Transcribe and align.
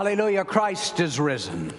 Alleluia, 0.00 0.46
Christ 0.46 0.98
is 0.98 1.20
risen. 1.20 1.74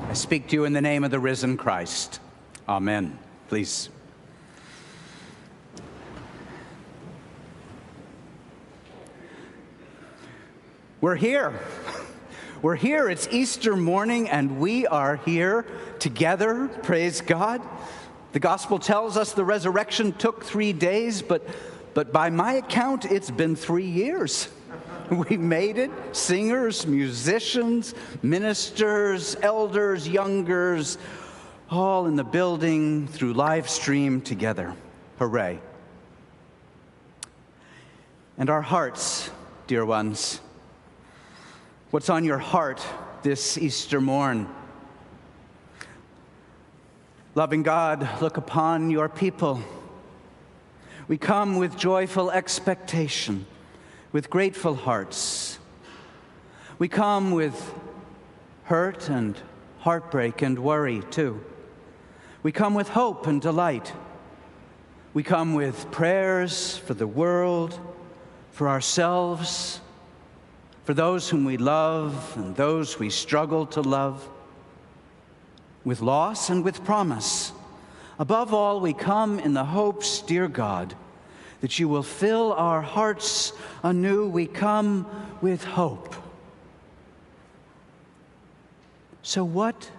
I 0.00 0.12
speak 0.14 0.48
to 0.48 0.56
you 0.56 0.64
in 0.64 0.72
the 0.72 0.80
name 0.80 1.04
of 1.04 1.12
the 1.12 1.20
risen 1.20 1.56
Christ. 1.56 2.18
Amen. 2.68 3.16
Please. 3.46 3.88
We're 11.00 11.14
here. 11.14 11.52
We're 12.62 12.74
here. 12.74 13.08
It's 13.08 13.28
Easter 13.30 13.76
morning, 13.76 14.28
and 14.28 14.58
we 14.58 14.88
are 14.88 15.18
here 15.18 15.64
together. 16.00 16.66
Praise 16.82 17.20
God. 17.20 17.62
The 18.32 18.40
gospel 18.40 18.80
tells 18.80 19.16
us 19.16 19.34
the 19.34 19.44
resurrection 19.44 20.14
took 20.14 20.44
three 20.44 20.72
days, 20.72 21.22
but 21.22 21.46
but 21.98 22.12
by 22.12 22.30
my 22.30 22.52
account, 22.52 23.06
it's 23.06 23.28
been 23.28 23.56
three 23.56 23.88
years. 23.88 24.48
We 25.10 25.36
made 25.36 25.78
it 25.78 25.90
singers, 26.12 26.86
musicians, 26.86 27.92
ministers, 28.22 29.34
elders, 29.42 30.06
youngers, 30.06 30.96
all 31.68 32.06
in 32.06 32.14
the 32.14 32.22
building 32.22 33.08
through 33.08 33.32
live 33.32 33.68
stream 33.68 34.20
together. 34.20 34.76
Hooray. 35.18 35.58
And 38.36 38.48
our 38.48 38.62
hearts, 38.62 39.28
dear 39.66 39.84
ones, 39.84 40.40
what's 41.90 42.10
on 42.10 42.22
your 42.22 42.38
heart 42.38 42.80
this 43.24 43.58
Easter 43.58 44.00
morn? 44.00 44.46
Loving 47.34 47.64
God, 47.64 48.08
look 48.22 48.36
upon 48.36 48.88
your 48.90 49.08
people 49.08 49.60
we 51.08 51.16
come 51.16 51.56
with 51.56 51.74
joyful 51.74 52.30
expectation, 52.30 53.46
with 54.12 54.28
grateful 54.28 54.74
hearts. 54.74 55.58
We 56.78 56.88
come 56.88 57.30
with 57.30 57.74
hurt 58.64 59.08
and 59.08 59.34
heartbreak 59.78 60.42
and 60.42 60.58
worry 60.58 61.02
too. 61.10 61.42
We 62.42 62.52
come 62.52 62.74
with 62.74 62.90
hope 62.90 63.26
and 63.26 63.40
delight. 63.40 63.94
We 65.14 65.22
come 65.22 65.54
with 65.54 65.90
prayers 65.90 66.76
for 66.76 66.92
the 66.92 67.06
world, 67.06 67.80
for 68.52 68.68
ourselves, 68.68 69.80
for 70.84 70.92
those 70.92 71.30
whom 71.30 71.46
we 71.46 71.56
love 71.56 72.34
and 72.36 72.54
those 72.54 72.98
we 72.98 73.08
struggle 73.08 73.64
to 73.68 73.80
love, 73.80 74.28
with 75.84 76.02
loss 76.02 76.50
and 76.50 76.62
with 76.62 76.84
promise 76.84 77.52
Above 78.18 78.52
all, 78.52 78.80
we 78.80 78.92
come 78.92 79.38
in 79.38 79.54
the 79.54 79.64
hopes, 79.64 80.22
dear 80.22 80.48
God, 80.48 80.94
that 81.60 81.78
you 81.78 81.88
will 81.88 82.02
fill 82.02 82.52
our 82.52 82.82
hearts 82.82 83.52
anew. 83.82 84.26
We 84.26 84.46
come 84.46 85.06
with 85.40 85.62
hope. 85.62 86.14
So, 89.22 89.44
what 89.44 89.90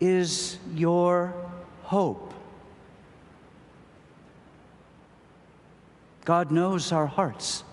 is 0.00 0.58
your 0.74 1.34
hope? 1.84 2.34
God 6.24 6.50
knows 6.50 6.92
our 6.92 7.06
hearts, 7.06 7.64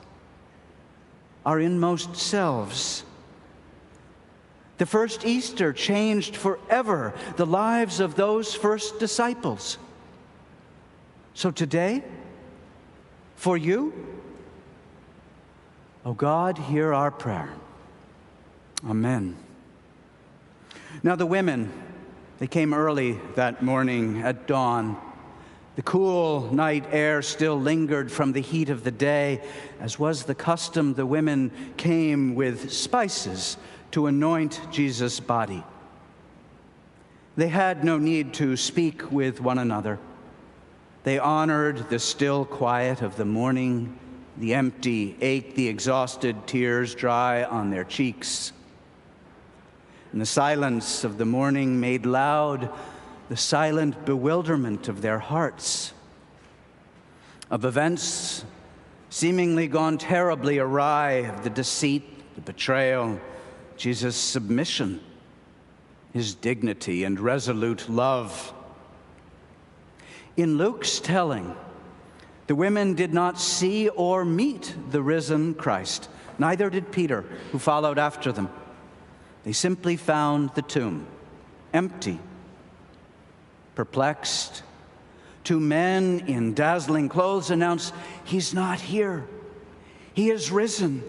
our 1.46 1.60
inmost 1.60 2.16
selves. 2.16 3.04
The 4.78 4.86
first 4.86 5.26
Easter 5.26 5.74
changed 5.74 6.36
forever 6.36 7.14
the 7.36 7.46
lives 7.46 8.00
of 8.00 8.16
those 8.16 8.54
first 8.54 9.00
disciples. 9.00 9.78
So 11.34 11.52
today, 11.52 12.04
for 13.36 13.58
you, 13.58 13.94
oh 16.06 16.14
God, 16.14 16.58
hear 16.58 16.94
our 16.94 17.12
prayer. 17.12 17.50
Amen. 18.88 19.36
Now, 21.04 21.16
the 21.16 21.26
women, 21.26 21.72
they 22.40 22.48
came 22.48 22.74
early 22.74 23.20
that 23.36 23.64
morning 23.64 24.22
at 24.22 24.48
dawn. 24.48 24.98
The 25.76 25.84
cool 25.84 26.52
night 26.52 26.86
air 26.92 27.22
still 27.22 27.60
lingered 27.60 28.12
from 28.12 28.32
the 28.32 28.42
heat 28.42 28.70
of 28.70 28.84
the 28.84 28.92
day. 28.92 29.42
As 29.80 30.00
was 30.00 30.24
the 30.24 30.34
custom, 30.34 30.96
the 30.96 31.06
women 31.06 31.52
came 31.78 32.34
with 32.34 32.72
spices 32.72 33.58
to 33.92 34.08
anoint 34.08 34.62
Jesus' 34.72 35.20
body. 35.20 35.64
They 37.36 37.48
had 37.48 37.84
no 37.84 37.98
need 37.98 38.34
to 38.36 38.58
speak 38.58 39.12
with 39.12 39.40
one 39.40 39.60
another. 39.60 40.00
They 41.04 41.20
honored 41.20 41.90
the 41.90 42.00
still 42.00 42.46
quiet 42.46 43.02
of 43.02 43.16
the 43.16 43.26
morning, 43.26 43.98
the 44.38 44.54
empty 44.54 45.16
ache, 45.22 45.56
the 45.56 45.68
exhausted 45.68 46.48
tears 46.48 46.96
dry 46.96 47.44
on 47.44 47.70
their 47.70 47.84
cheeks. 47.84 48.52
And 50.12 50.20
the 50.20 50.26
silence 50.26 51.04
of 51.04 51.18
the 51.18 51.26
morning 51.26 51.80
made 51.80 52.06
loud 52.06 52.70
the 53.30 53.38
silent 53.38 54.06
bewilderment 54.06 54.88
of 54.88 55.02
their 55.02 55.20
hearts, 55.20 55.94
of 57.52 57.66
events 57.66 58.46
seemingly 59.10 59.68
gone 59.68 59.98
terribly 59.98 60.60
awry, 60.60 61.12
of 61.12 61.44
the 61.44 61.50
deceit, 61.50 62.36
the 62.36 62.42
betrayal, 62.42 63.20
Jesus' 63.78 64.16
submission, 64.16 65.00
his 66.14 66.34
dignity, 66.34 67.04
and 67.04 67.20
resolute 67.20 67.88
love. 67.88 68.54
In 70.36 70.58
Luke's 70.58 71.00
telling, 71.00 71.56
the 72.48 72.56
women 72.56 72.96
did 72.96 73.14
not 73.14 73.40
see 73.40 73.90
or 73.90 74.26
meet 74.26 74.74
the 74.90 75.02
risen 75.02 75.54
Christ. 75.54 76.10
Neither 76.40 76.70
did 76.70 76.92
Peter, 76.92 77.24
who 77.52 77.60
followed 77.60 78.00
after 78.00 78.32
them. 78.32 78.50
They 79.44 79.54
simply 79.54 79.96
found 79.96 80.52
the 80.56 80.62
tomb 80.62 81.08
empty, 81.74 82.20
perplexed. 83.76 84.64
Two 85.44 85.60
men 85.60 86.24
in 86.28 86.54
dazzling 86.54 87.10
clothes 87.10 87.52
announced, 87.52 87.94
He's 88.26 88.54
not 88.54 88.80
here. 88.80 89.28
He 90.14 90.30
is 90.30 90.52
risen. 90.52 91.04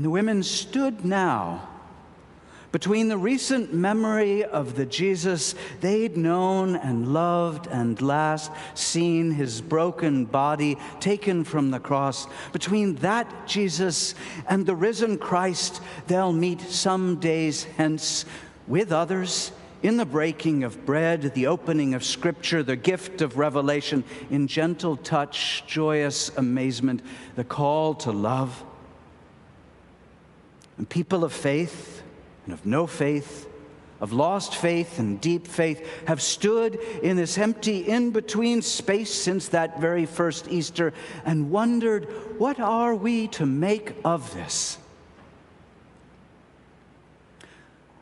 And 0.00 0.04
the 0.06 0.10
women 0.10 0.42
stood 0.42 1.04
now. 1.04 1.68
Between 2.72 3.08
the 3.08 3.18
recent 3.18 3.74
memory 3.74 4.42
of 4.42 4.74
the 4.74 4.86
Jesus 4.86 5.54
they'd 5.82 6.16
known 6.16 6.74
and 6.74 7.12
loved 7.12 7.66
and 7.66 8.00
last 8.00 8.50
seen 8.72 9.30
his 9.30 9.60
broken 9.60 10.24
body 10.24 10.78
taken 11.00 11.44
from 11.44 11.70
the 11.70 11.80
cross, 11.80 12.26
between 12.50 12.94
that 12.94 13.46
Jesus 13.46 14.14
and 14.48 14.64
the 14.64 14.74
risen 14.74 15.18
Christ 15.18 15.82
they'll 16.06 16.32
meet 16.32 16.62
some 16.62 17.16
days 17.16 17.64
hence 17.64 18.24
with 18.66 18.92
others 18.92 19.52
in 19.82 19.98
the 19.98 20.06
breaking 20.06 20.64
of 20.64 20.86
bread, 20.86 21.34
the 21.34 21.46
opening 21.46 21.92
of 21.92 22.04
Scripture, 22.04 22.62
the 22.62 22.74
gift 22.74 23.20
of 23.20 23.36
revelation, 23.36 24.04
in 24.30 24.46
gentle 24.46 24.96
touch, 24.96 25.62
joyous 25.66 26.34
amazement, 26.38 27.02
the 27.36 27.44
call 27.44 27.92
to 27.96 28.10
love 28.10 28.64
and 30.80 30.88
people 30.88 31.24
of 31.24 31.32
faith 31.34 32.02
and 32.46 32.54
of 32.54 32.64
no 32.64 32.86
faith, 32.86 33.46
of 34.00 34.14
lost 34.14 34.54
faith 34.54 34.98
and 34.98 35.20
deep 35.20 35.46
faith, 35.46 35.86
have 36.06 36.22
stood 36.22 36.76
in 37.02 37.18
this 37.18 37.36
empty 37.36 37.80
in 37.80 38.12
between 38.12 38.62
space 38.62 39.12
since 39.12 39.48
that 39.48 39.78
very 39.78 40.06
first 40.06 40.48
Easter 40.48 40.94
and 41.26 41.50
wondered, 41.50 42.06
what 42.38 42.58
are 42.58 42.94
we 42.94 43.28
to 43.28 43.44
make 43.44 43.94
of 44.06 44.32
this? 44.32 44.78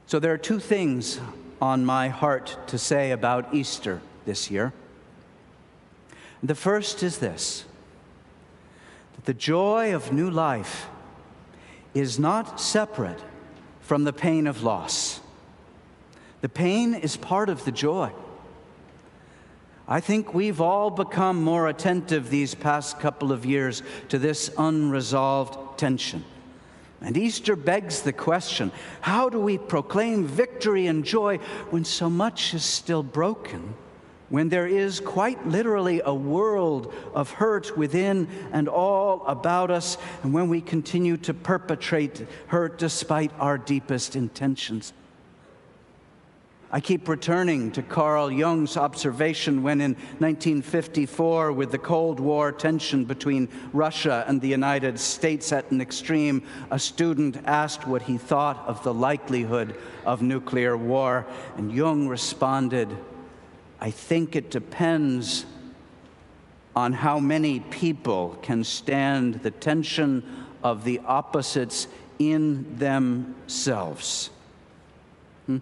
So 0.07 0.21
there 0.21 0.33
are 0.33 0.39
two 0.39 0.61
things 0.61 1.19
on 1.61 1.85
my 1.85 2.11
heart 2.11 2.57
to 2.69 2.79
say 2.79 3.11
about 3.11 3.53
Easter 3.53 4.01
this 4.25 4.53
year. 4.53 4.73
The 6.45 6.55
first 6.55 7.03
is 7.03 7.19
this 7.19 7.65
that 9.17 9.25
the 9.25 9.35
joy 9.35 9.93
of 9.93 10.13
new 10.13 10.31
life 10.31 10.89
is 11.95 12.19
not 12.19 12.61
separate 12.61 13.23
from 13.81 14.05
the 14.05 14.13
pain 14.13 14.47
of 14.47 14.63
loss. 14.63 15.21
The 16.41 16.49
pain 16.49 16.95
is 16.95 17.17
part 17.17 17.49
of 17.49 17.65
the 17.65 17.73
joy. 17.73 18.13
I 19.89 20.01
think 20.01 20.35
we've 20.35 20.61
all 20.61 20.91
become 20.91 21.43
more 21.43 21.69
attentive 21.69 22.29
these 22.29 22.55
past 22.55 23.01
couple 23.01 23.33
of 23.33 23.47
years 23.47 23.83
to 24.11 24.19
this 24.19 24.51
unresolved 24.59 25.79
tension. 25.79 26.25
And 27.01 27.17
Easter 27.17 27.57
begs 27.57 28.03
the 28.03 28.13
question 28.13 28.73
how 29.01 29.29
do 29.29 29.41
we 29.41 29.57
proclaim 29.57 30.27
victory 30.27 30.87
and 30.87 31.05
joy 31.05 31.39
when 31.71 31.85
so 31.85 32.11
much 32.11 32.53
is 32.55 32.65
still 32.65 33.03
broken? 33.03 33.75
When 34.29 34.49
there 34.49 34.67
is 34.67 35.01
quite 35.01 35.47
literally 35.47 36.03
a 36.05 36.15
world 36.15 36.93
of 37.15 37.31
hurt 37.31 37.77
within 37.77 38.29
and 38.53 38.69
all 38.69 39.25
about 39.27 39.71
us, 39.71 39.97
and 40.23 40.33
when 40.33 40.49
we 40.49 40.61
continue 40.61 41.17
to 41.17 41.33
perpetrate 41.33 42.27
hurt 42.49 42.79
despite 42.79 43.33
our 43.39 43.57
deepest 43.57 44.17
intentions. 44.17 44.93
I 46.71 46.81
keep 46.81 47.09
returning 47.09 47.73
to 47.73 47.83
Carl 47.83 48.31
Jung's 48.31 48.77
observation 48.77 49.63
when, 49.63 49.81
in 49.81 49.95
1954, 50.19 51.53
with 51.53 51.71
the 51.71 51.79
Cold 51.79 52.21
War 52.21 52.53
tension 52.53 53.07
between 53.07 53.49
Russia 53.73 54.23
and 54.29 54.39
the 54.39 54.49
United 54.49 55.01
States 55.01 55.51
at 55.51 55.71
an 55.71 55.81
extreme, 55.81 56.43
a 56.71 56.79
student 56.79 57.39
asked 57.47 57.87
what 57.87 58.03
he 58.03 58.19
thought 58.19 58.63
of 58.67 58.83
the 58.83 58.93
likelihood 58.93 59.77
of 60.05 60.21
nuclear 60.21 60.77
war. 60.77 61.25
And 61.57 61.73
Jung 61.73 62.07
responded, 62.07 62.95
I 63.81 63.91
think 63.91 64.35
it 64.35 64.51
depends 64.51 65.47
on 66.75 66.93
how 66.93 67.19
many 67.19 67.61
people 67.61 68.39
can 68.43 68.65
stand 68.65 69.43
the 69.43 69.51
tension 69.51 70.23
of 70.63 70.85
the 70.85 71.01
opposites 71.01 71.89
in 72.19 72.79
themselves. 72.79 74.31
Hmm? 75.47 75.59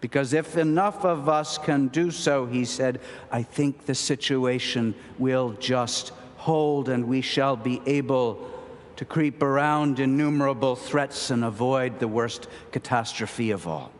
Because 0.00 0.32
if 0.32 0.56
enough 0.56 1.04
of 1.04 1.28
us 1.28 1.58
can 1.58 1.88
do 1.88 2.10
so, 2.10 2.46
he 2.46 2.64
said, 2.64 3.00
I 3.30 3.42
think 3.42 3.86
the 3.86 3.94
situation 3.94 4.94
will 5.18 5.52
just 5.52 6.12
hold 6.36 6.88
and 6.88 7.08
we 7.08 7.20
shall 7.20 7.56
be 7.56 7.80
able 7.86 8.50
to 8.96 9.04
creep 9.04 9.42
around 9.42 10.00
innumerable 10.00 10.76
threats 10.76 11.30
and 11.30 11.44
avoid 11.44 11.98
the 11.98 12.08
worst 12.08 12.46
catastrophe 12.72 13.50
of 13.50 13.66
all. 13.66 13.92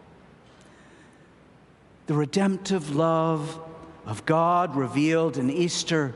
The 2.07 2.15
redemptive 2.15 2.95
love 2.95 3.61
of 4.05 4.25
God 4.27 4.77
revealed 4.77 5.39
in 5.39 5.51
Easter 5.51 6.15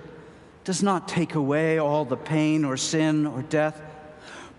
does 0.64 0.82
not 0.82 1.08
take 1.08 1.34
away 1.34 1.78
all 1.78 2.04
the 2.04 2.16
pain 2.16 2.64
or 2.64 2.76
sin 2.76 3.26
or 3.26 3.42
death 3.42 3.80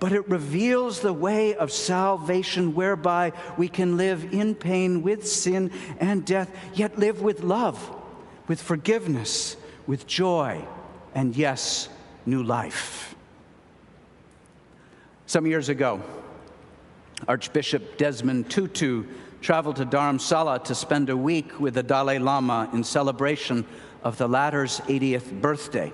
but 0.02 0.12
it 0.12 0.28
reveals 0.28 1.02
the 1.02 1.14
way 1.14 1.54
of 1.54 1.72
salvation 1.72 2.74
whereby 2.74 3.32
we 3.56 3.68
can 3.68 3.98
live 3.98 4.34
in 4.34 4.56
pain 4.56 5.04
with 5.04 5.28
sin 5.28 5.72
and 6.00 6.26
death, 6.26 6.50
yet 6.74 6.98
live 6.98 7.22
with 7.22 7.44
love, 7.44 7.96
with 8.48 8.60
forgiveness, 8.60 9.56
with 9.86 10.08
joy, 10.08 10.60
and 11.14 11.36
yes, 11.36 11.88
new 12.26 12.42
life. 12.42 13.14
Some 15.28 15.46
years 15.46 15.70
ago, 15.70 16.02
Archbishop 17.28 18.00
Desmond 18.00 18.50
Tutu 18.50 19.04
traveled 19.42 19.76
to 19.78 19.86
Dharamsala 19.86 20.64
to 20.66 20.76
spend 20.76 21.10
a 21.10 21.18
week 21.18 21.60
with 21.60 21.74
the 21.74 21.82
Dalai 21.82 22.20
Lama 22.20 22.70
in 22.74 22.84
celebration 22.84 23.66
of 24.04 24.18
the 24.18 24.28
latter's 24.28 24.80
80th 24.82 25.42
birthday. 25.42 25.92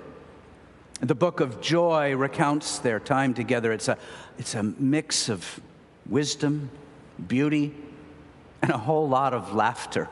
The 1.00 1.14
book 1.14 1.40
of 1.40 1.60
joy 1.60 2.14
recounts 2.14 2.78
their 2.78 3.00
time 3.00 3.32
together. 3.32 3.72
It's 3.72 3.88
a, 3.88 3.96
it's 4.38 4.54
a 4.54 4.62
mix 4.62 5.30
of 5.30 5.60
wisdom, 6.06 6.70
beauty, 7.26 7.74
and 8.60 8.70
a 8.70 8.78
whole 8.78 9.08
lot 9.08 9.32
of 9.32 9.54
laughter. 9.54 10.08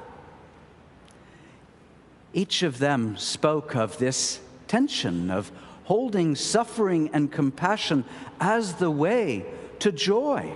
Each 2.33 2.63
of 2.63 2.79
them 2.79 3.19
spoke 3.19 3.77
of 3.77 3.99
this 3.99 4.41
tension 4.67 5.31
of 5.31 5.53
holding 5.85 6.37
suffering 6.37 7.11
and 7.13 7.31
compassion 7.31 8.05
as 8.41 8.75
the 8.75 8.91
way 8.91 9.45
to 9.81 9.93
joy 9.93 10.53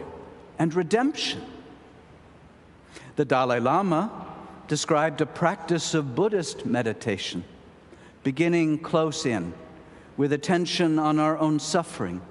and 0.59 0.75
redemption. 0.75 1.43
The 3.21 3.27
Dalai 3.27 3.61
Lama 3.61 4.11
described 4.67 5.21
a 5.21 5.27
practice 5.27 5.93
of 5.93 6.15
Buddhist 6.15 6.65
meditation, 6.65 7.45
beginning 8.25 8.79
close 8.79 9.27
in 9.27 9.53
with 10.17 10.33
attention 10.33 10.99
on 10.99 11.19
our 11.19 11.37
own 11.37 11.59
suffering, 11.61 12.23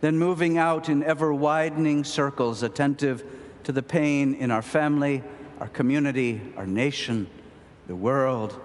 then 0.00 0.16
moving 0.16 0.56
out 0.56 0.88
in 0.88 1.02
ever 1.02 1.34
widening 1.34 2.04
circles, 2.04 2.62
attentive 2.62 3.24
to 3.64 3.72
the 3.72 3.82
pain 3.82 4.32
in 4.32 4.52
our 4.52 4.62
family, 4.62 5.24
our 5.58 5.66
community, 5.66 6.40
our 6.56 6.68
nation, 6.68 7.26
the 7.88 7.96
world, 7.96 8.60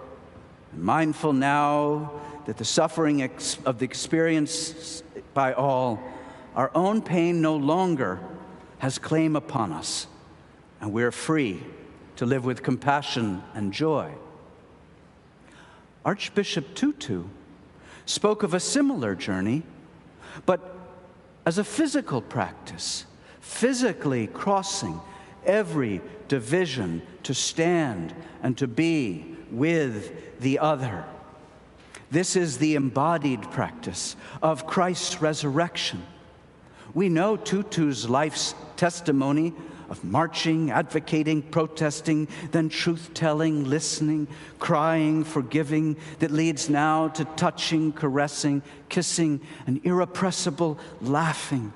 and 0.73 0.83
mindful 0.83 1.33
now 1.33 2.21
that 2.45 2.57
the 2.57 2.65
suffering 2.65 3.23
of 3.65 3.79
the 3.79 3.85
experience 3.85 5.01
by 5.33 5.53
all, 5.53 5.99
our 6.55 6.69
own 6.75 7.01
pain 7.01 7.41
no 7.41 7.55
longer 7.55 8.19
has 8.77 8.99
claim 8.99 9.35
upon 9.35 9.71
us, 9.71 10.05
and 10.83 10.91
we're 10.91 11.11
free 11.13 11.63
to 12.17 12.25
live 12.25 12.43
with 12.43 12.61
compassion 12.61 13.41
and 13.53 13.71
joy. 13.71 14.11
Archbishop 16.03 16.75
Tutu 16.75 17.23
spoke 18.05 18.43
of 18.43 18.53
a 18.53 18.59
similar 18.59 19.15
journey, 19.15 19.63
but 20.45 20.75
as 21.45 21.57
a 21.57 21.63
physical 21.63 22.21
practice, 22.21 23.05
physically 23.39 24.27
crossing 24.27 24.99
every 25.45 26.01
division 26.27 27.01
to 27.23 27.33
stand 27.33 28.13
and 28.41 28.57
to 28.57 28.67
be 28.67 29.37
with 29.51 30.37
the 30.41 30.59
other. 30.59 31.05
This 32.11 32.35
is 32.35 32.57
the 32.57 32.75
embodied 32.75 33.49
practice 33.51 34.17
of 34.41 34.67
Christ's 34.67 35.21
resurrection. 35.21 36.05
We 36.93 37.07
know 37.07 37.37
Tutu's 37.37 38.09
life's 38.09 38.53
testimony 38.75 39.53
of 39.93 40.03
marching, 40.03 40.71
advocating, 40.71 41.39
protesting, 41.43 42.27
then 42.51 42.67
truth 42.67 43.11
telling, 43.13 43.63
listening, 43.63 44.27
crying, 44.57 45.23
forgiving, 45.23 45.95
that 46.17 46.31
leads 46.31 46.67
now 46.67 47.09
to 47.09 47.23
touching, 47.35 47.93
caressing, 47.93 48.63
kissing, 48.89 49.39
and 49.67 49.79
irrepressible 49.85 50.79
laughing. 50.99 51.71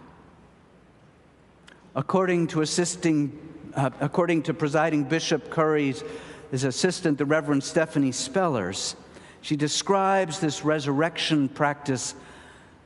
According 1.96 2.48
to 2.48 2.62
assisting, 2.62 3.38
uh, 3.76 3.92
according 4.00 4.42
to 4.44 4.54
presiding 4.56 5.04
Bishop 5.04 5.52
Curry's 5.52 6.04
his 6.50 6.64
assistant, 6.64 7.20
the 7.20 7.26
Reverend 7.26 7.64
Stephanie 7.64 8.12
Spellers, 8.12 8.96
she 9.42 9.56
describes 9.56 10.40
this 10.40 10.66
resurrection 10.66 11.50
practice 11.50 12.16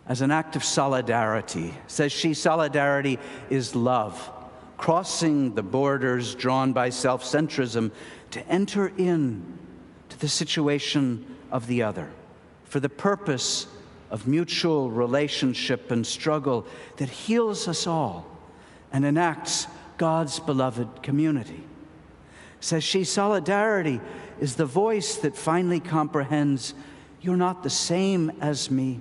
as 0.09 0.19
an 0.19 0.29
act 0.29 0.57
of 0.57 0.63
solidarity. 0.65 1.73
Says 1.87 2.11
she, 2.11 2.33
solidarity 2.33 3.17
is 3.49 3.75
love 3.77 4.29
crossing 4.81 5.53
the 5.53 5.61
borders 5.61 6.33
drawn 6.33 6.73
by 6.73 6.89
self 6.89 7.23
centrism 7.23 7.91
to 8.31 8.45
enter 8.47 8.91
in 8.97 9.59
to 10.09 10.19
the 10.19 10.27
situation 10.27 11.23
of 11.51 11.67
the 11.67 11.83
other 11.83 12.09
for 12.63 12.79
the 12.79 12.89
purpose 12.89 13.67
of 14.09 14.25
mutual 14.25 14.89
relationship 14.89 15.91
and 15.91 16.05
struggle 16.05 16.65
that 16.97 17.09
heals 17.09 17.67
us 17.67 17.85
all 17.85 18.25
and 18.91 19.05
enacts 19.05 19.67
God's 19.97 20.39
beloved 20.39 21.03
community. 21.03 21.63
Says 22.59 22.83
she, 22.83 23.03
solidarity 23.03 24.01
is 24.39 24.55
the 24.55 24.65
voice 24.65 25.17
that 25.17 25.38
finally 25.38 25.79
comprehends 25.79 26.73
you're 27.21 27.38
not 27.38 27.61
the 27.61 27.69
same 27.69 28.31
as 28.41 28.71
me, 28.71 29.00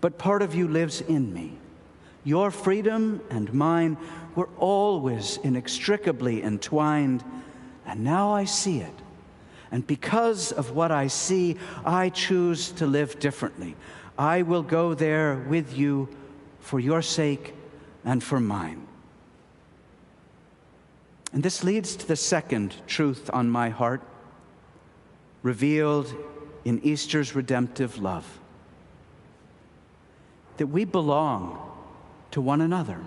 but 0.00 0.16
part 0.16 0.42
of 0.42 0.54
you 0.54 0.68
lives 0.68 1.00
in 1.00 1.34
me. 1.34 1.58
Your 2.24 2.50
freedom 2.50 3.20
and 3.30 3.52
mine 3.52 3.96
were 4.34 4.48
always 4.58 5.38
inextricably 5.42 6.42
entwined, 6.42 7.24
and 7.86 8.04
now 8.04 8.32
I 8.32 8.44
see 8.44 8.78
it. 8.78 8.94
And 9.70 9.86
because 9.86 10.52
of 10.52 10.72
what 10.72 10.92
I 10.92 11.08
see, 11.08 11.56
I 11.84 12.10
choose 12.10 12.70
to 12.72 12.86
live 12.86 13.18
differently. 13.18 13.74
I 14.18 14.42
will 14.42 14.62
go 14.62 14.94
there 14.94 15.44
with 15.48 15.76
you 15.76 16.08
for 16.60 16.78
your 16.78 17.02
sake 17.02 17.54
and 18.04 18.22
for 18.22 18.38
mine. 18.38 18.86
And 21.32 21.42
this 21.42 21.64
leads 21.64 21.96
to 21.96 22.06
the 22.06 22.16
second 22.16 22.74
truth 22.86 23.30
on 23.32 23.48
my 23.48 23.70
heart, 23.70 24.02
revealed 25.42 26.14
in 26.64 26.78
Easter's 26.84 27.34
redemptive 27.34 27.98
love 27.98 28.38
that 30.58 30.66
we 30.66 30.84
belong 30.84 31.71
to 32.32 32.40
one 32.40 32.60
another. 32.60 32.98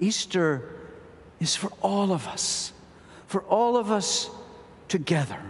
Easter 0.00 0.62
is 1.40 1.56
for 1.56 1.70
all 1.82 2.12
of 2.12 2.26
us, 2.28 2.72
for 3.26 3.42
all 3.42 3.76
of 3.76 3.90
us 3.90 4.30
together. 4.88 5.40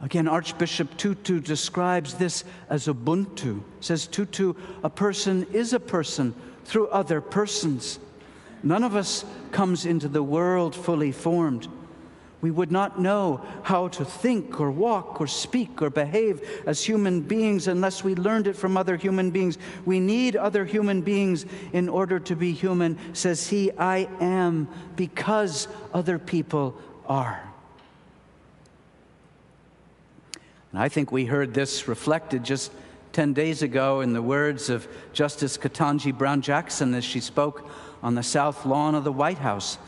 Again, 0.00 0.28
Archbishop 0.28 0.96
Tutu 0.96 1.40
describes 1.40 2.14
this 2.14 2.44
as 2.68 2.86
Ubuntu. 2.86 3.62
Says 3.80 4.06
Tutu, 4.06 4.54
a 4.84 4.90
person 4.90 5.46
is 5.52 5.72
a 5.72 5.80
person 5.80 6.34
through 6.64 6.88
other 6.88 7.20
persons. 7.20 7.98
None 8.62 8.84
of 8.84 8.94
us 8.94 9.24
comes 9.52 9.86
into 9.86 10.08
the 10.08 10.22
world 10.22 10.74
fully 10.74 11.12
formed. 11.12 11.68
We 12.42 12.50
would 12.50 12.70
not 12.70 13.00
know 13.00 13.40
how 13.62 13.88
to 13.88 14.04
think 14.04 14.60
or 14.60 14.70
walk 14.70 15.20
or 15.20 15.26
speak 15.26 15.80
or 15.80 15.88
behave 15.88 16.62
as 16.66 16.84
human 16.84 17.22
beings 17.22 17.66
unless 17.66 18.04
we 18.04 18.14
learned 18.14 18.46
it 18.46 18.56
from 18.56 18.76
other 18.76 18.96
human 18.96 19.30
beings. 19.30 19.56
We 19.86 20.00
need 20.00 20.36
other 20.36 20.64
human 20.64 21.00
beings 21.00 21.46
in 21.72 21.88
order 21.88 22.20
to 22.20 22.36
be 22.36 22.52
human, 22.52 22.98
says 23.14 23.48
he. 23.48 23.72
I 23.72 24.08
am 24.20 24.68
because 24.96 25.66
other 25.94 26.18
people 26.18 26.76
are. 27.06 27.42
And 30.72 30.82
I 30.82 30.90
think 30.90 31.10
we 31.10 31.24
heard 31.24 31.54
this 31.54 31.88
reflected 31.88 32.44
just 32.44 32.70
10 33.12 33.32
days 33.32 33.62
ago 33.62 34.02
in 34.02 34.12
the 34.12 34.20
words 34.20 34.68
of 34.68 34.86
Justice 35.14 35.56
Ketanji 35.56 36.16
Brown 36.16 36.42
Jackson 36.42 36.92
as 36.92 37.02
she 37.02 37.20
spoke 37.20 37.66
on 38.02 38.14
the 38.14 38.22
south 38.22 38.66
lawn 38.66 38.94
of 38.94 39.04
the 39.04 39.12
White 39.12 39.38
House 39.38 39.78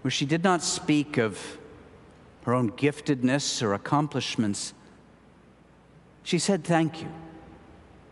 where 0.00 0.10
she 0.10 0.24
did 0.24 0.42
not 0.42 0.62
speak 0.62 1.18
of 1.18 1.58
her 2.42 2.54
own 2.54 2.70
giftedness 2.72 3.62
or 3.62 3.74
accomplishments. 3.74 4.74
She 6.22 6.38
said 6.38 6.64
thank 6.64 7.02
you 7.02 7.08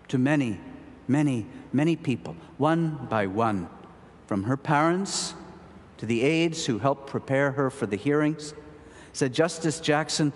to 0.08 0.18
many, 0.18 0.60
many, 1.06 1.46
many 1.72 1.96
people, 1.96 2.36
one 2.56 3.06
by 3.08 3.26
one, 3.26 3.68
from 4.26 4.44
her 4.44 4.56
parents 4.56 5.34
to 5.98 6.06
the 6.06 6.22
aides 6.22 6.66
who 6.66 6.78
helped 6.78 7.08
prepare 7.08 7.52
her 7.52 7.70
for 7.70 7.86
the 7.86 7.96
hearings. 7.96 8.54
Said 9.12 9.32
Justice 9.32 9.80
Jackson, 9.80 10.32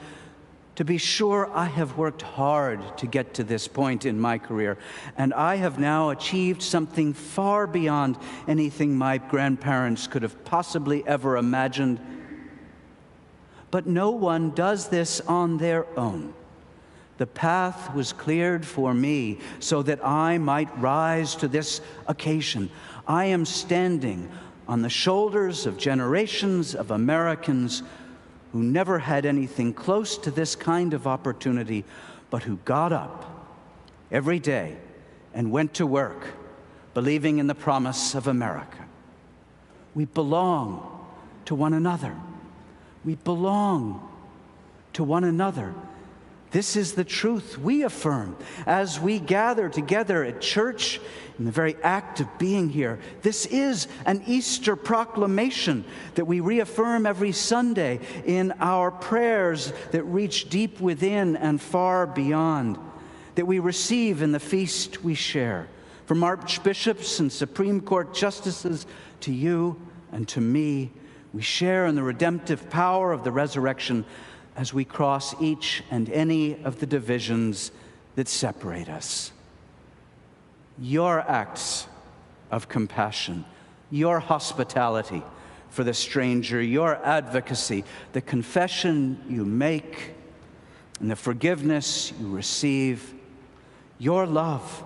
to 0.76 0.84
be 0.86 0.96
sure, 0.96 1.50
I 1.52 1.66
have 1.66 1.98
worked 1.98 2.22
hard 2.22 2.96
to 2.98 3.06
get 3.06 3.34
to 3.34 3.44
this 3.44 3.68
point 3.68 4.06
in 4.06 4.18
my 4.18 4.38
career, 4.38 4.78
and 5.18 5.34
I 5.34 5.56
have 5.56 5.78
now 5.78 6.10
achieved 6.10 6.62
something 6.62 7.12
far 7.12 7.66
beyond 7.66 8.16
anything 8.48 8.96
my 8.96 9.18
grandparents 9.18 10.06
could 10.06 10.22
have 10.22 10.42
possibly 10.46 11.06
ever 11.06 11.36
imagined. 11.36 12.00
But 13.72 13.86
no 13.86 14.10
one 14.10 14.50
does 14.50 14.88
this 14.88 15.20
on 15.22 15.56
their 15.56 15.86
own. 15.98 16.34
The 17.16 17.26
path 17.26 17.94
was 17.94 18.12
cleared 18.12 18.66
for 18.66 18.92
me 18.92 19.38
so 19.60 19.82
that 19.82 20.06
I 20.06 20.38
might 20.38 20.78
rise 20.78 21.34
to 21.36 21.48
this 21.48 21.80
occasion. 22.06 22.70
I 23.08 23.24
am 23.26 23.44
standing 23.44 24.30
on 24.68 24.82
the 24.82 24.90
shoulders 24.90 25.66
of 25.66 25.78
generations 25.78 26.74
of 26.74 26.90
Americans 26.90 27.82
who 28.52 28.62
never 28.62 28.98
had 28.98 29.24
anything 29.24 29.72
close 29.72 30.18
to 30.18 30.30
this 30.30 30.54
kind 30.54 30.92
of 30.92 31.06
opportunity, 31.06 31.84
but 32.28 32.42
who 32.42 32.56
got 32.64 32.92
up 32.92 33.24
every 34.10 34.38
day 34.38 34.76
and 35.32 35.50
went 35.50 35.72
to 35.74 35.86
work 35.86 36.34
believing 36.92 37.38
in 37.38 37.46
the 37.46 37.54
promise 37.54 38.14
of 38.14 38.26
America. 38.26 38.84
We 39.94 40.04
belong 40.04 41.06
to 41.46 41.54
one 41.54 41.72
another. 41.72 42.14
We 43.04 43.16
belong 43.16 44.08
to 44.94 45.04
one 45.04 45.24
another. 45.24 45.74
This 46.52 46.76
is 46.76 46.92
the 46.92 47.04
truth 47.04 47.58
we 47.58 47.82
affirm 47.82 48.36
as 48.66 49.00
we 49.00 49.18
gather 49.18 49.70
together 49.70 50.22
at 50.22 50.42
church 50.42 51.00
in 51.38 51.46
the 51.46 51.50
very 51.50 51.76
act 51.82 52.20
of 52.20 52.38
being 52.38 52.68
here. 52.68 52.98
This 53.22 53.46
is 53.46 53.88
an 54.04 54.22
Easter 54.26 54.76
proclamation 54.76 55.84
that 56.14 56.26
we 56.26 56.40
reaffirm 56.40 57.06
every 57.06 57.32
Sunday 57.32 58.00
in 58.26 58.52
our 58.60 58.90
prayers 58.90 59.72
that 59.92 60.04
reach 60.04 60.50
deep 60.50 60.78
within 60.78 61.36
and 61.36 61.58
far 61.60 62.06
beyond, 62.06 62.78
that 63.34 63.46
we 63.46 63.58
receive 63.58 64.20
in 64.20 64.32
the 64.32 64.38
feast 64.38 65.02
we 65.02 65.14
share. 65.14 65.68
From 66.04 66.22
archbishops 66.22 67.18
and 67.18 67.32
Supreme 67.32 67.80
Court 67.80 68.12
justices 68.12 68.84
to 69.20 69.32
you 69.32 69.80
and 70.12 70.28
to 70.28 70.42
me, 70.42 70.90
we 71.32 71.42
share 71.42 71.86
in 71.86 71.94
the 71.94 72.02
redemptive 72.02 72.68
power 72.68 73.12
of 73.12 73.24
the 73.24 73.32
resurrection 73.32 74.04
as 74.56 74.74
we 74.74 74.84
cross 74.84 75.34
each 75.40 75.82
and 75.90 76.10
any 76.10 76.62
of 76.64 76.78
the 76.80 76.86
divisions 76.86 77.72
that 78.16 78.28
separate 78.28 78.88
us. 78.88 79.32
Your 80.78 81.20
acts 81.20 81.86
of 82.50 82.68
compassion, 82.68 83.44
your 83.90 84.20
hospitality 84.20 85.22
for 85.70 85.84
the 85.84 85.94
stranger, 85.94 86.60
your 86.60 86.96
advocacy, 86.96 87.84
the 88.12 88.20
confession 88.20 89.22
you 89.28 89.44
make, 89.44 90.10
and 91.00 91.10
the 91.10 91.16
forgiveness 91.16 92.12
you 92.20 92.28
receive, 92.28 93.14
your 93.98 94.26
love 94.26 94.84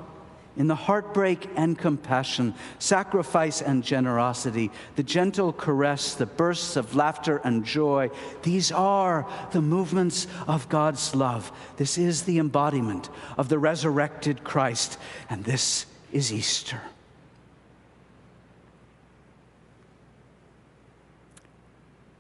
in 0.56 0.66
the 0.66 0.74
heartbreak 0.74 1.48
and 1.54 1.78
compassion, 1.78 2.54
sacrifice 2.78 3.60
and 3.60 3.84
generosity, 3.84 4.70
the 4.96 5.02
gentle 5.02 5.52
caress, 5.52 6.14
the 6.14 6.26
bursts 6.26 6.76
of 6.76 6.94
laughter 6.94 7.40
and 7.44 7.64
joy. 7.64 8.10
These 8.42 8.72
are 8.72 9.26
the 9.52 9.60
movements 9.60 10.26
of 10.48 10.68
God's 10.68 11.14
love. 11.14 11.52
This 11.76 11.98
is 11.98 12.22
the 12.22 12.38
embodiment 12.38 13.10
of 13.36 13.48
the 13.48 13.58
resurrected 13.58 14.44
Christ, 14.44 14.98
and 15.28 15.44
this 15.44 15.86
is 16.12 16.32
Easter. 16.32 16.80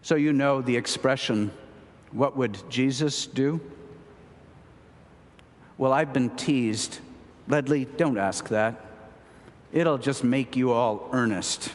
So, 0.02 0.14
you 0.14 0.32
know 0.32 0.60
the 0.60 0.76
expression, 0.76 1.50
what 2.12 2.36
would 2.36 2.58
Jesus 2.70 3.26
do? 3.26 3.60
Well, 5.78 5.92
I've 5.92 6.12
been 6.12 6.30
teased 6.30 7.00
Ledley, 7.48 7.84
don't 7.84 8.18
ask 8.18 8.48
that. 8.48 8.80
It'll 9.72 9.98
just 9.98 10.24
make 10.24 10.56
you 10.56 10.72
all 10.72 11.08
earnest. 11.12 11.72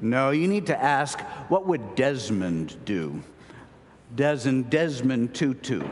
No, 0.00 0.30
you 0.30 0.48
need 0.48 0.66
to 0.66 0.82
ask, 0.82 1.20
what 1.48 1.66
would 1.66 1.94
Desmond 1.94 2.84
do? 2.84 3.22
Desmond, 4.14 4.70
Desmond 4.70 5.34
Tutu. 5.34 5.82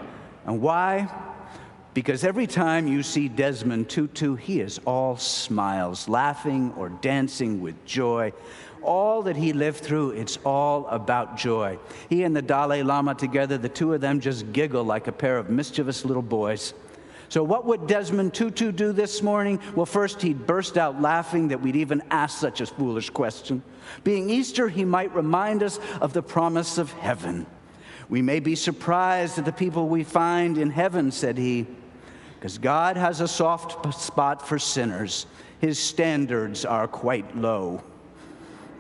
And 0.45 0.61
why? 0.61 1.09
Because 1.95 2.25
every 2.25 2.47
time 2.47 2.87
you 2.87 3.03
see 3.03 3.29
Desmond 3.29 3.89
Tutu, 3.89 4.35
he 4.35 4.61
is 4.61 4.81
all 4.87 5.17
smiles, 5.17 6.09
laughing 6.09 6.73
or 6.77 6.89
dancing 6.89 7.61
with 7.61 7.85
joy. 7.85 8.33
All 8.83 9.23
that 9.23 9.37
he 9.37 9.53
lived 9.53 9.79
through, 9.79 10.11
it's 10.13 10.39
all 10.45 10.87
about 10.89 11.37
joy. 11.37 11.79
He 12.09 12.25
and 12.25 12.35
the 12.35 12.43
Dalai 12.43 12.83
Lama 12.83 13.15
together, 13.15 13.59
the 13.59 13.69
two 13.69 13.93
of 13.93 14.01
them 14.01 14.21
just 14.21 14.53
giggle 14.53 14.85
like 14.85 15.07
a 15.07 15.13
pair 15.13 15.37
of 15.37 15.51
mischievous 15.51 16.05
little 16.05 16.23
boys. 16.23 16.75
So, 17.33 17.43
what 17.43 17.65
would 17.65 17.87
Desmond 17.87 18.35
Tutu 18.35 18.73
do 18.73 18.93
this 18.93 19.23
morning? 19.23 19.59
Well, 19.75 19.87
first, 19.87 20.21
he'd 20.21 20.47
burst 20.47 20.77
out 20.77 21.01
laughing 21.01 21.49
that 21.49 21.63
we'd 21.63 21.77
even 21.77 22.03
ask 22.11 22.39
such 22.39 22.61
a 22.61 22.67
foolish 22.67 23.09
question. 23.09 23.63
Being 24.05 24.29
Easter, 24.29 24.69
he 24.69 24.85
might 24.85 25.15
remind 25.15 25.63
us 25.63 25.81
of 26.03 26.13
the 26.13 26.21
promise 26.21 26.77
of 26.77 26.93
heaven. 26.93 27.47
We 28.11 28.21
may 28.21 28.39
be 28.39 28.55
surprised 28.55 29.39
at 29.39 29.47
the 29.47 29.53
people 29.53 29.89
we 29.89 30.05
find 30.05 30.59
in 30.59 30.69
heaven, 30.69 31.11
said 31.11 31.39
he, 31.39 31.67
because 32.35 32.59
God 32.59 32.99
has 32.99 33.23
a 33.23 33.29
soft 33.29 33.95
spot 33.95 34.47
for 34.47 34.59
sinners. 34.59 35.25
His 35.59 35.79
standards 35.79 36.67
are 36.67 36.87
quite 36.87 37.35
low. 37.35 37.83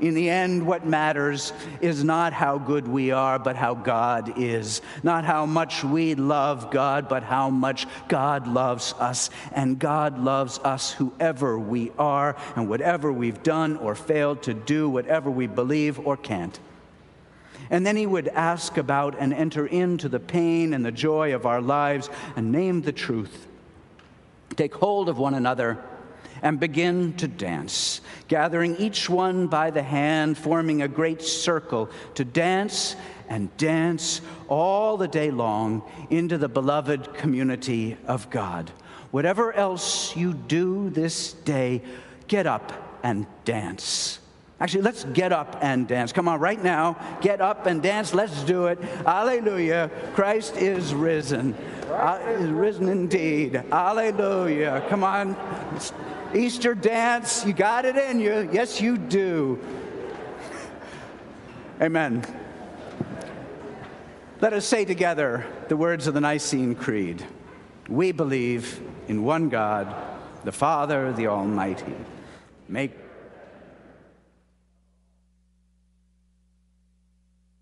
In 0.02 0.14
the 0.14 0.28
end, 0.28 0.66
what 0.66 0.84
matters 0.84 1.52
is 1.80 2.02
not 2.02 2.32
how 2.32 2.58
good 2.58 2.88
we 2.88 3.12
are, 3.12 3.38
but 3.38 3.54
how 3.54 3.74
God 3.74 4.36
is. 4.36 4.82
Not 5.04 5.24
how 5.24 5.46
much 5.46 5.84
we 5.84 6.16
love 6.16 6.72
God, 6.72 7.08
but 7.08 7.22
how 7.22 7.50
much 7.50 7.86
God 8.08 8.48
loves 8.48 8.94
us. 8.98 9.30
And 9.52 9.78
God 9.78 10.18
loves 10.18 10.58
us 10.58 10.92
whoever 10.92 11.56
we 11.56 11.92
are 12.00 12.34
and 12.56 12.68
whatever 12.68 13.12
we've 13.12 13.44
done 13.44 13.76
or 13.76 13.94
failed 13.94 14.42
to 14.42 14.54
do, 14.54 14.90
whatever 14.90 15.30
we 15.30 15.46
believe 15.46 16.00
or 16.00 16.16
can't. 16.16 16.58
And 17.70 17.86
then 17.86 17.94
he 17.94 18.04
would 18.04 18.26
ask 18.26 18.78
about 18.78 19.14
and 19.20 19.32
enter 19.32 19.66
into 19.68 20.08
the 20.08 20.18
pain 20.18 20.74
and 20.74 20.84
the 20.84 20.90
joy 20.90 21.32
of 21.32 21.46
our 21.46 21.60
lives 21.60 22.10
and 22.34 22.50
name 22.50 22.82
the 22.82 22.90
truth. 22.90 23.46
Take 24.56 24.74
hold 24.74 25.08
of 25.08 25.16
one 25.16 25.34
another 25.34 25.78
and 26.42 26.58
begin 26.58 27.14
to 27.14 27.28
dance, 27.28 28.00
gathering 28.28 28.76
each 28.76 29.08
one 29.08 29.46
by 29.46 29.70
the 29.70 29.82
hand, 29.82 30.36
forming 30.36 30.82
a 30.82 30.88
great 30.88 31.22
circle 31.22 31.88
to 32.14 32.24
dance 32.24 32.96
and 33.28 33.56
dance 33.56 34.20
all 34.48 34.96
the 34.96 35.08
day 35.08 35.30
long 35.30 35.82
into 36.10 36.36
the 36.36 36.48
beloved 36.48 37.14
community 37.14 37.96
of 38.06 38.28
God. 38.28 38.70
Whatever 39.10 39.52
else 39.52 40.16
you 40.16 40.34
do 40.34 40.90
this 40.90 41.32
day, 41.32 41.82
get 42.26 42.46
up 42.46 42.72
and 43.02 43.26
dance. 43.44 44.18
Actually, 44.62 44.82
let's 44.82 45.02
get 45.06 45.32
up 45.32 45.58
and 45.60 45.88
dance. 45.88 46.12
Come 46.12 46.28
on, 46.28 46.38
right 46.38 46.62
now, 46.62 46.96
get 47.20 47.40
up 47.40 47.66
and 47.66 47.82
dance. 47.82 48.14
Let's 48.14 48.44
do 48.44 48.66
it. 48.66 48.78
Alleluia. 49.04 49.90
Christ 50.14 50.56
is 50.56 50.94
risen. 50.94 51.54
Uh, 51.90 52.20
is 52.38 52.48
risen 52.48 52.88
indeed. 52.88 53.56
Alleluia. 53.72 54.86
Come 54.88 55.02
on. 55.02 55.36
Easter 56.32 56.76
dance, 56.76 57.44
you 57.44 57.52
got 57.52 57.84
it 57.84 57.96
in 57.96 58.20
you. 58.20 58.48
Yes, 58.52 58.80
you 58.80 58.96
do. 58.98 59.58
Amen. 61.80 62.24
Let 64.40 64.52
us 64.52 64.64
say 64.64 64.84
together 64.84 65.44
the 65.66 65.76
words 65.76 66.06
of 66.06 66.14
the 66.14 66.20
Nicene 66.20 66.76
Creed. 66.76 67.26
We 67.88 68.12
believe 68.12 68.80
in 69.08 69.24
one 69.24 69.48
God, 69.48 69.92
the 70.44 70.52
Father, 70.52 71.12
the 71.12 71.26
Almighty. 71.26 71.96
Make 72.68 72.92